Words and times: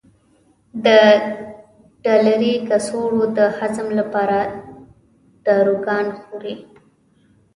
د 0.85 0.87
ډالري 2.03 2.53
کڅوړو 2.67 3.23
د 3.37 3.39
هضم 3.57 3.87
لپاره 3.99 4.39
داروګان 5.45 6.07
خوري. 6.19 6.55